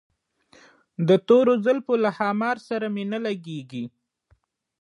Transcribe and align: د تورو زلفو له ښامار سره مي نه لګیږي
د 1.07 1.09
تورو 1.27 1.53
زلفو 1.65 1.93
له 2.03 2.09
ښامار 2.17 2.57
سره 2.69 2.85
مي 2.95 3.03
نه 3.13 3.19
لګیږي 3.25 3.85